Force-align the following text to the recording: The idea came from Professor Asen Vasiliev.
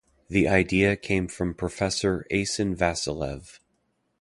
The 0.29 0.47
idea 0.47 0.95
came 0.95 1.27
from 1.27 1.53
Professor 1.53 2.25
Asen 2.31 2.75
Vasiliev. 2.75 3.59